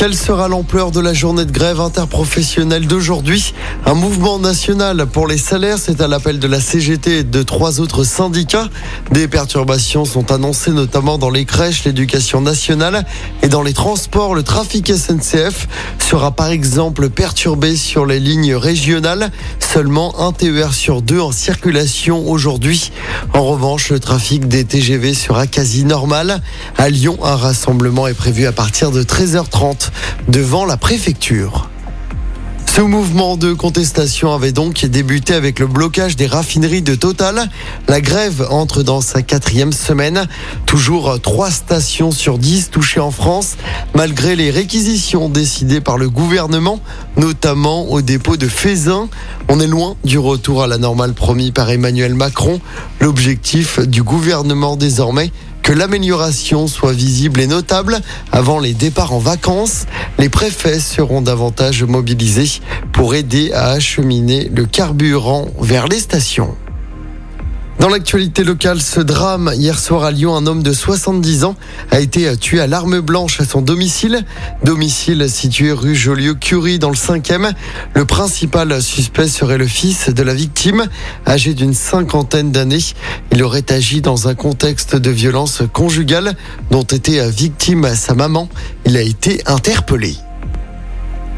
Quelle 0.00 0.16
sera 0.16 0.48
l'ampleur 0.48 0.92
de 0.92 1.00
la 1.00 1.12
journée 1.12 1.44
de 1.44 1.52
grève 1.52 1.78
interprofessionnelle 1.78 2.86
d'aujourd'hui? 2.86 3.52
Un 3.84 3.92
mouvement 3.92 4.38
national 4.38 5.04
pour 5.04 5.26
les 5.26 5.36
salaires, 5.36 5.76
c'est 5.76 6.00
à 6.00 6.08
l'appel 6.08 6.38
de 6.38 6.48
la 6.48 6.58
CGT 6.58 7.18
et 7.18 7.22
de 7.22 7.42
trois 7.42 7.80
autres 7.80 8.04
syndicats. 8.04 8.70
Des 9.12 9.28
perturbations 9.28 10.06
sont 10.06 10.32
annoncées 10.32 10.70
notamment 10.70 11.18
dans 11.18 11.28
les 11.28 11.44
crèches, 11.44 11.84
l'éducation 11.84 12.40
nationale 12.40 13.04
et 13.42 13.48
dans 13.48 13.60
les 13.60 13.74
transports. 13.74 14.34
Le 14.34 14.42
trafic 14.42 14.90
SNCF 14.90 15.68
sera 15.98 16.30
par 16.30 16.48
exemple 16.48 17.10
perturbé 17.10 17.76
sur 17.76 18.06
les 18.06 18.20
lignes 18.20 18.54
régionales. 18.54 19.30
Seulement 19.58 20.18
un 20.26 20.32
TER 20.32 20.72
sur 20.72 21.02
deux 21.02 21.20
en 21.20 21.30
circulation 21.30 22.26
aujourd'hui. 22.26 22.90
En 23.34 23.44
revanche, 23.44 23.90
le 23.90 24.00
trafic 24.00 24.48
des 24.48 24.64
TGV 24.64 25.12
sera 25.12 25.46
quasi 25.46 25.84
normal. 25.84 26.40
À 26.78 26.88
Lyon, 26.88 27.18
un 27.22 27.36
rassemblement 27.36 28.06
est 28.06 28.14
prévu 28.14 28.46
à 28.46 28.52
partir 28.52 28.92
de 28.92 29.02
13h30 29.02 29.89
devant 30.28 30.64
la 30.64 30.76
préfecture. 30.76 31.70
Ce 32.72 32.80
mouvement 32.80 33.36
de 33.36 33.52
contestation 33.52 34.32
avait 34.32 34.52
donc 34.52 34.84
débuté 34.86 35.34
avec 35.34 35.58
le 35.58 35.66
blocage 35.66 36.14
des 36.14 36.28
raffineries 36.28 36.82
de 36.82 36.94
Total. 36.94 37.50
La 37.88 38.00
grève 38.00 38.46
entre 38.48 38.84
dans 38.84 39.00
sa 39.00 39.22
quatrième 39.22 39.72
semaine. 39.72 40.28
Toujours 40.66 41.20
trois 41.20 41.50
stations 41.50 42.12
sur 42.12 42.38
dix 42.38 42.70
touchées 42.70 43.00
en 43.00 43.10
France, 43.10 43.56
malgré 43.96 44.36
les 44.36 44.52
réquisitions 44.52 45.28
décidées 45.28 45.80
par 45.80 45.98
le 45.98 46.08
gouvernement, 46.08 46.78
notamment 47.16 47.90
au 47.90 48.02
dépôt 48.02 48.36
de 48.36 48.46
Fézin. 48.46 49.08
On 49.48 49.58
est 49.58 49.66
loin 49.66 49.96
du 50.04 50.18
retour 50.18 50.62
à 50.62 50.68
la 50.68 50.78
normale 50.78 51.12
promis 51.12 51.50
par 51.50 51.68
Emmanuel 51.70 52.14
Macron. 52.14 52.60
L'objectif 53.00 53.80
du 53.80 54.04
gouvernement 54.04 54.76
désormais, 54.76 55.32
que 55.70 55.74
l'amélioration 55.76 56.66
soit 56.66 56.92
visible 56.92 57.40
et 57.40 57.46
notable 57.46 58.00
avant 58.32 58.58
les 58.58 58.74
départs 58.74 59.12
en 59.12 59.20
vacances. 59.20 59.86
Les 60.18 60.28
préfets 60.28 60.80
seront 60.80 61.22
davantage 61.22 61.84
mobilisés 61.84 62.60
pour 62.92 63.14
aider 63.14 63.52
à 63.52 63.68
acheminer 63.68 64.50
le 64.52 64.66
carburant 64.66 65.46
vers 65.60 65.86
les 65.86 66.00
stations. 66.00 66.56
Dans 67.80 67.88
l'actualité 67.88 68.44
locale, 68.44 68.82
ce 68.82 69.00
drame 69.00 69.52
hier 69.54 69.78
soir 69.78 70.04
à 70.04 70.10
Lyon, 70.10 70.36
un 70.36 70.46
homme 70.46 70.62
de 70.62 70.70
70 70.70 71.44
ans 71.44 71.56
a 71.90 71.98
été 71.98 72.36
tué 72.36 72.60
à 72.60 72.66
l'arme 72.66 73.00
blanche 73.00 73.40
à 73.40 73.46
son 73.46 73.62
domicile, 73.62 74.22
domicile 74.62 75.30
situé 75.30 75.72
rue 75.72 75.94
Joliot-Curie 75.94 76.78
dans 76.78 76.90
le 76.90 76.94
5e. 76.94 77.54
Le 77.94 78.04
principal 78.04 78.82
suspect 78.82 79.28
serait 79.28 79.56
le 79.56 79.66
fils 79.66 80.10
de 80.10 80.22
la 80.22 80.34
victime, 80.34 80.88
âgé 81.26 81.54
d'une 81.54 81.72
cinquantaine 81.72 82.52
d'années. 82.52 82.84
Il 83.32 83.42
aurait 83.42 83.72
agi 83.72 84.02
dans 84.02 84.28
un 84.28 84.34
contexte 84.34 84.94
de 84.94 85.10
violence 85.10 85.62
conjugale 85.72 86.34
dont 86.70 86.82
était 86.82 87.30
victime 87.30 87.94
sa 87.94 88.12
maman. 88.12 88.50
Il 88.84 88.94
a 88.98 89.02
été 89.02 89.40
interpellé. 89.46 90.16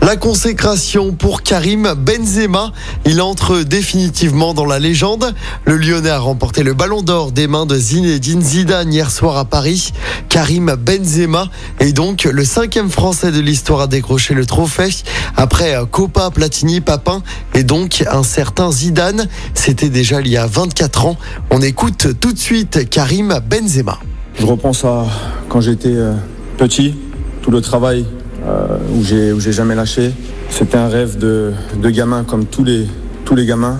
La 0.02 0.16
consécration 0.16 1.12
pour 1.12 1.44
Karim 1.44 1.94
Benzema. 1.94 2.72
Il 3.06 3.22
entre 3.22 3.62
définitivement 3.62 4.52
dans 4.52 4.64
la 4.64 4.80
légende. 4.80 5.32
Le 5.64 5.76
Lyonnais 5.76 6.10
a 6.10 6.18
remporté 6.18 6.64
le 6.64 6.74
ballon 6.74 7.02
d'or 7.02 7.30
des 7.30 7.46
mains 7.46 7.66
de 7.66 7.76
Zinedine 7.76 8.42
Zidane 8.42 8.92
hier 8.92 9.12
soir 9.12 9.36
à 9.36 9.44
Paris. 9.44 9.92
Karim 10.28 10.74
Benzema 10.74 11.48
est 11.78 11.92
donc 11.92 12.24
le 12.24 12.44
cinquième 12.44 12.90
Français 12.90 13.30
de 13.30 13.38
l'histoire 13.38 13.82
à 13.82 13.86
décrocher 13.86 14.34
le 14.34 14.44
trophée. 14.44 14.90
Après 15.36 15.76
Copa, 15.88 16.30
Platini, 16.30 16.80
Papin 16.80 17.22
et 17.54 17.62
donc 17.62 18.02
un 18.10 18.24
certain 18.24 18.72
Zidane. 18.72 19.28
C'était 19.54 19.88
déjà 19.88 20.20
il 20.20 20.26
y 20.26 20.36
a 20.36 20.48
24 20.48 21.06
ans. 21.06 21.16
On 21.50 21.62
écoute 21.62 22.08
tout 22.18 22.32
de 22.32 22.38
suite 22.38 22.90
Karim 22.90 23.38
Benzema. 23.48 24.00
Je 24.36 24.46
repense 24.46 24.84
à 24.84 25.06
quand 25.48 25.60
j'étais 25.60 25.94
euh, 25.94 26.14
petit, 26.58 26.96
tout 27.40 27.52
le 27.52 27.60
travail 27.60 28.04
euh, 28.46 28.76
où 28.92 29.04
j'ai 29.04 29.32
où 29.32 29.38
j'ai 29.38 29.52
jamais 29.52 29.76
lâché. 29.76 30.12
C'était 30.50 30.76
un 30.76 30.88
rêve 30.88 31.16
de, 31.16 31.52
de, 31.76 31.90
gamin 31.90 32.24
comme 32.24 32.46
tous 32.46 32.64
les 32.64 32.88
tous 33.24 33.36
les 33.36 33.46
gamins. 33.46 33.78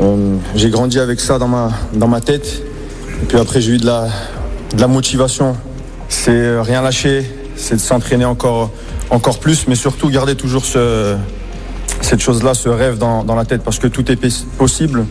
Euh, 0.00 0.36
j'ai 0.56 0.70
grandi 0.70 0.98
avec 0.98 1.20
ça 1.20 1.38
dans 1.38 1.46
ma 1.46 1.70
dans 1.92 2.08
ma 2.08 2.20
tête. 2.20 2.62
Et 3.22 3.26
puis 3.26 3.38
après 3.38 3.60
j'ai 3.60 3.72
eu 3.72 3.78
de 3.78 3.86
la 3.86 4.08
de 4.74 4.80
la 4.80 4.88
motivation. 4.88 5.54
C'est 6.08 6.32
euh, 6.32 6.60
rien 6.62 6.82
lâcher, 6.82 7.24
c'est 7.54 7.76
de 7.76 7.80
s'entraîner 7.80 8.24
encore 8.24 8.72
encore 9.10 9.38
plus, 9.38 9.68
mais 9.68 9.76
surtout 9.76 10.10
garder 10.10 10.34
toujours 10.34 10.64
ce 10.64 11.16
cette 12.00 12.20
chose-là, 12.20 12.54
ce 12.54 12.68
rêve 12.68 12.98
dans, 12.98 13.24
dans, 13.24 13.34
la 13.34 13.44
tête, 13.44 13.62
parce 13.62 13.78
que 13.78 13.86
tout 13.86 14.10
est 14.10 14.18
possible. 14.56 15.04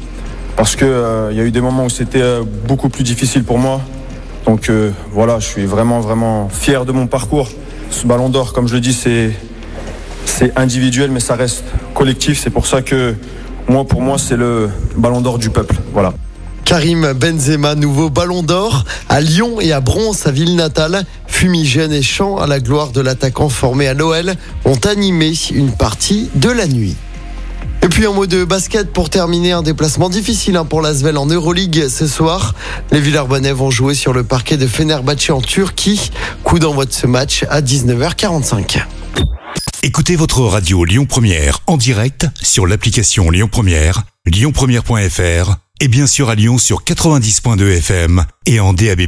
Parce 0.58 0.76
que 0.76 1.30
il 1.32 1.38
y 1.38 1.40
a 1.40 1.44
eu 1.44 1.52
des 1.52 1.62
moments 1.62 1.86
où 1.86 1.90
c'était 1.90 2.42
beaucoup 2.68 2.90
plus 2.90 3.04
difficile 3.04 3.44
pour 3.44 3.60
moi. 3.60 3.80
Donc 4.46 4.72
voilà, 5.14 5.40
je 5.40 5.46
suis 5.46 5.66
vraiment 5.66 6.02
vraiment 6.02 6.50
fier 6.50 6.84
de 6.86 6.92
mon 6.92 7.08
parcours. 7.08 7.48
Ce 7.92 8.06
ballon 8.06 8.30
d'or, 8.30 8.54
comme 8.54 8.68
je 8.68 8.76
le 8.76 8.82
dis, 8.82 8.94
c'est 8.94 9.34
individuel, 10.56 11.12
mais 11.12 11.20
ça 11.20 11.36
reste 11.36 11.64
collectif. 11.94 12.40
C'est 12.42 12.50
pour 12.50 12.66
ça 12.66 12.82
que 12.82 13.16
moi, 13.68 13.86
pour 13.86 14.02
moi, 14.02 14.18
c'est 14.18 14.38
le 14.38 14.70
ballon 14.96 15.22
d'or 15.22 15.38
du 15.38 15.50
peuple. 15.50 15.76
Voilà. 15.94 16.14
Karim 16.66 17.14
Benzema, 17.14 17.74
nouveau 17.74 18.10
ballon 18.10 18.44
d'or 18.44 18.86
à 19.10 19.22
Lyon 19.22 19.60
et 19.60 19.72
à 19.72 19.82
Bron, 19.82 20.14
sa 20.14 20.32
ville 20.32 20.56
natale. 20.56 21.04
Fumigène 21.28 21.92
et 21.92 22.04
chant 22.04 22.38
à 22.38 22.48
la 22.48 22.60
gloire 22.60 22.92
de 22.92 23.02
l'attaquant 23.02 23.50
formé 23.50 23.88
à 23.88 23.96
Noël 23.96 24.36
ont 24.66 24.80
animé 24.88 25.34
une 25.52 25.72
partie 25.72 26.30
de 26.36 26.50
la 26.50 26.68
nuit. 26.68 26.96
Et 27.82 27.88
puis 27.88 28.06
en 28.08 28.14
mode 28.14 28.36
basket 28.46 28.92
pour 28.92 29.10
terminer 29.10 29.54
un 29.54 29.62
déplacement 29.62 30.10
difficile 30.10 30.58
hein, 30.58 30.66
pour 30.66 30.82
l'Asvel 30.82 31.18
en 31.18 31.26
Euroleague 31.26 31.88
ce 31.88 32.08
soir. 32.08 32.56
Les 32.92 33.00
Villarbonnais 33.00 33.54
vont 33.54 33.72
jouer 33.72 33.94
sur 33.94 34.14
le 34.14 34.24
parquet 34.24 34.58
de 34.58 34.68
Fenerbahçe 34.68 35.30
en 35.30 35.42
Turquie. 35.42 36.12
Coup 36.44 36.60
d'envoi 36.60 36.86
de 36.86 36.94
ce 36.94 37.08
match 37.08 37.46
à 37.50 37.62
19h45. 37.62 38.84
Écoutez 39.82 40.18
votre 40.18 40.42
radio 40.42 40.84
Lyon 40.84 41.06
Première 41.06 41.60
en 41.68 41.78
direct 41.78 42.28
sur 42.42 42.68
l'application 42.68 43.30
Lyon 43.30 43.48
Première, 43.50 44.04
lyonpremiere.fr 44.26 45.56
et 45.80 45.88
bien 45.88 46.06
sûr 46.06 46.30
à 46.30 46.36
Lyon 46.36 46.58
sur 46.58 46.84
90.2 46.84 47.78
FM 47.78 48.26
et 48.46 48.60
en 48.60 48.74
DAB+. 48.74 49.08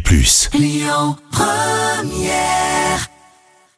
Lyon 0.54 1.18
Première 1.32 2.61